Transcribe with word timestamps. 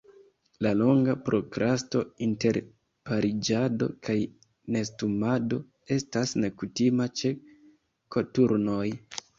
La 0.65 0.69
longa 0.77 1.13
prokrasto 1.27 2.01
inter 2.27 2.59
pariĝado 3.11 3.91
kaj 4.09 4.17
nestumado 4.77 5.61
estas 5.99 6.37
nekutima 6.43 7.11
ĉe 7.23 7.35
koturnoj. 8.17 8.87